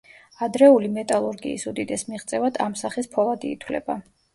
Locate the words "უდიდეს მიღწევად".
1.75-2.61